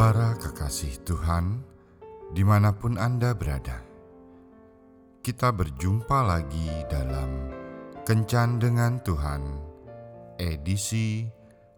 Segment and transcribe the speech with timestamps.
[0.00, 1.60] Para kekasih Tuhan,
[2.32, 3.84] di mana pun Anda berada,
[5.20, 7.52] kita berjumpa lagi dalam
[8.08, 9.60] Kencan dengan Tuhan,
[10.40, 11.28] edisi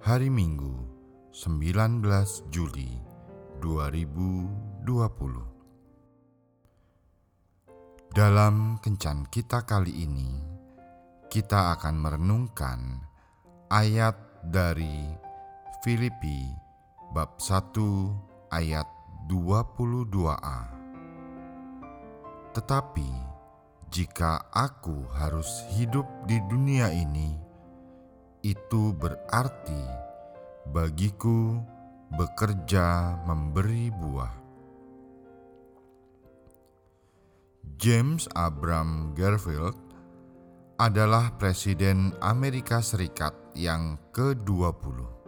[0.06, 0.70] hari Minggu
[1.34, 2.94] 19 Juli
[3.58, 4.86] 2020.
[8.14, 10.30] Dalam Kencan kita kali ini,
[11.26, 13.02] kita akan merenungkan
[13.66, 14.14] ayat
[14.46, 15.10] dari
[15.82, 16.61] Filipi
[17.12, 17.76] bab 1
[18.48, 18.88] ayat
[19.28, 20.60] 22a.
[22.56, 23.10] Tetapi
[23.92, 27.36] jika aku harus hidup di dunia ini,
[28.40, 29.84] itu berarti
[30.72, 31.60] bagiku
[32.16, 34.34] bekerja memberi buah.
[37.76, 39.76] James Abram Garfield
[40.80, 45.21] adalah Presiden Amerika Serikat yang ke-20.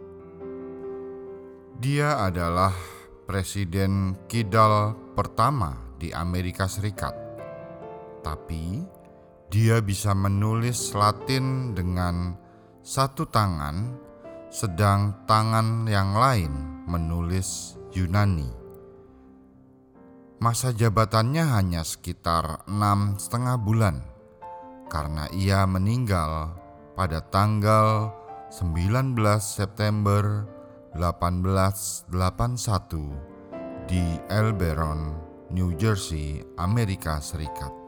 [1.75, 2.71] Dia adalah
[3.27, 7.11] Presiden Kidal pertama di Amerika Serikat.
[8.23, 8.79] Tapi
[9.51, 12.31] dia bisa menulis Latin dengan
[12.79, 13.91] satu tangan,
[14.47, 16.53] sedang tangan yang lain
[16.87, 18.47] menulis Yunani.
[20.39, 23.99] Masa jabatannya hanya sekitar enam setengah bulan
[24.87, 26.55] karena ia meninggal
[26.95, 28.15] pada tanggal
[28.47, 30.54] 19 September
[30.95, 33.35] 1881
[33.85, 34.01] di
[34.31, 35.13] Elberon,
[35.51, 37.85] New Jersey, Amerika Serikat.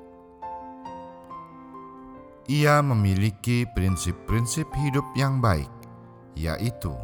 [2.47, 5.67] Ia memiliki prinsip-prinsip hidup yang baik,
[6.35, 6.95] yaitu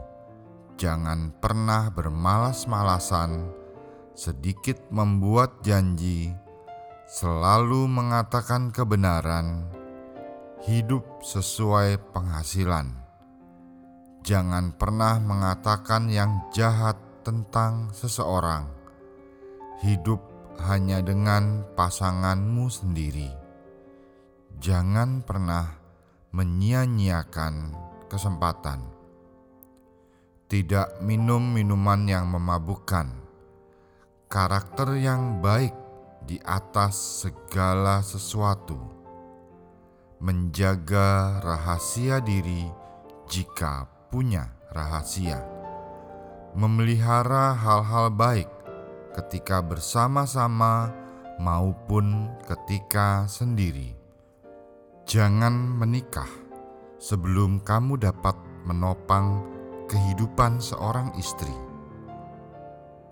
[0.79, 3.51] jangan pernah bermalas-malasan,
[4.15, 6.31] sedikit membuat janji,
[7.11, 9.67] selalu mengatakan kebenaran,
[10.63, 13.02] hidup sesuai penghasilan.
[14.23, 16.95] Jangan pernah mengatakan yang jahat
[17.27, 18.71] tentang seseorang.
[19.83, 20.23] Hidup
[20.63, 23.27] hanya dengan pasanganmu sendiri.
[24.63, 25.75] Jangan pernah
[26.31, 27.75] menyia-nyiakan
[28.07, 28.87] kesempatan.
[30.47, 33.11] Tidak minum minuman yang memabukkan.
[34.31, 35.75] Karakter yang baik
[36.23, 38.79] di atas segala sesuatu.
[40.23, 42.71] Menjaga rahasia diri
[43.27, 45.41] jika punya rahasia.
[46.53, 48.45] Memelihara hal-hal baik
[49.17, 50.93] ketika bersama-sama
[51.41, 53.97] maupun ketika sendiri.
[55.09, 56.29] Jangan menikah
[57.01, 58.37] sebelum kamu dapat
[58.69, 59.41] menopang
[59.89, 61.73] kehidupan seorang istri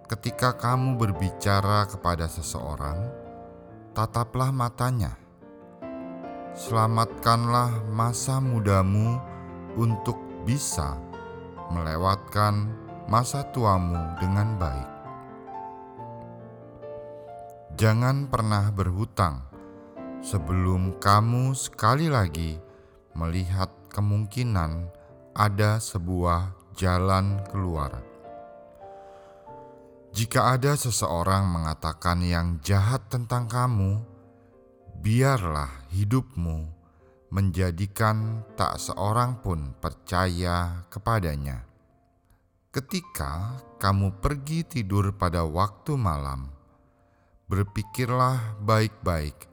[0.05, 2.99] ketika kamu berbicara kepada seseorang,
[3.95, 5.15] tataplah matanya.
[6.51, 9.23] Selamatkanlah masa mudamu
[9.79, 10.97] untuk bisa
[11.71, 12.73] melewatkan
[13.07, 14.89] masa tuamu dengan baik.
[17.79, 19.41] Jangan pernah berhutang
[20.21, 22.59] sebelum kamu sekali lagi
[23.17, 24.91] melihat kemungkinan
[25.33, 28.03] ada sebuah jalan keluar.
[30.11, 34.03] Jika ada seseorang mengatakan yang jahat tentang kamu,
[34.99, 36.80] biarlah hidupmu
[37.31, 41.63] menjadikan tak seorang pun percaya kepadanya.
[42.75, 46.51] Ketika kamu pergi tidur pada waktu malam,
[47.47, 49.47] berpikirlah baik-baik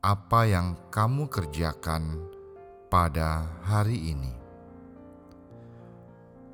[0.00, 2.24] apa yang kamu kerjakan
[2.88, 4.32] pada hari ini.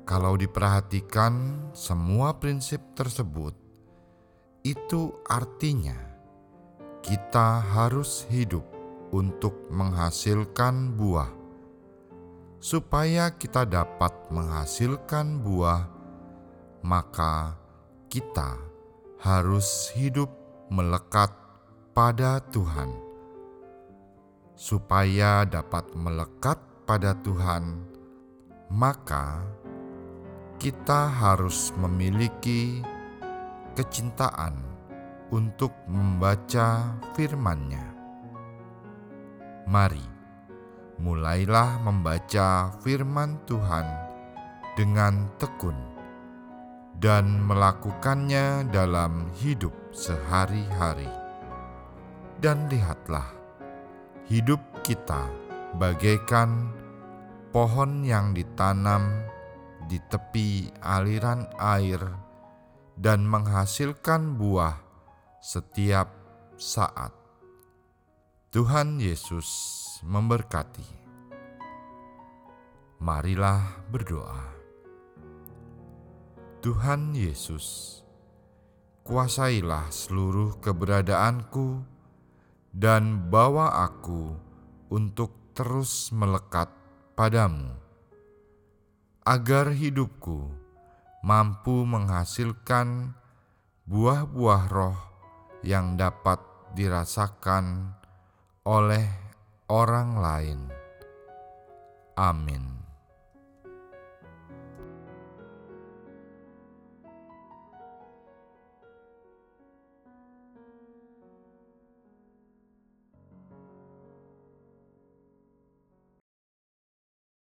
[0.03, 3.55] Kalau diperhatikan semua prinsip tersebut,
[4.67, 5.95] itu artinya
[6.99, 8.80] kita harus hidup
[9.11, 11.31] untuk menghasilkan buah.
[12.61, 15.83] Supaya kita dapat menghasilkan buah,
[16.81, 17.59] maka
[18.07, 18.57] kita
[19.21, 20.31] harus hidup
[20.71, 21.29] melekat
[21.91, 22.89] pada Tuhan.
[24.55, 27.81] Supaya dapat melekat pada Tuhan,
[28.69, 29.41] maka
[30.61, 32.85] kita harus memiliki
[33.73, 34.53] kecintaan
[35.33, 38.00] untuk membaca firman-Nya.
[39.69, 40.03] Mari,
[40.97, 43.85] mulailah membaca firman Tuhan
[44.73, 45.77] dengan tekun
[47.01, 51.09] dan melakukannya dalam hidup sehari-hari.
[52.41, 53.25] Dan lihatlah,
[54.25, 55.29] hidup kita
[55.77, 56.73] bagaikan
[57.53, 59.25] pohon yang ditanam
[59.85, 62.01] di tepi aliran air
[62.97, 64.77] dan menghasilkan buah
[65.41, 66.09] setiap
[66.57, 67.20] saat.
[68.51, 69.47] Tuhan Yesus
[70.03, 70.83] memberkati.
[72.99, 74.43] Marilah berdoa.
[76.59, 78.03] Tuhan Yesus,
[79.07, 81.79] kuasailah seluruh keberadaanku
[82.75, 84.35] dan bawa aku
[84.91, 86.67] untuk terus melekat
[87.15, 87.71] padamu,
[89.23, 90.51] agar hidupku
[91.23, 93.15] mampu menghasilkan
[93.87, 94.99] buah-buah roh
[95.63, 96.43] yang dapat
[96.75, 97.95] dirasakan
[98.61, 99.05] oleh
[99.73, 100.59] orang lain.
[102.13, 102.90] Amin.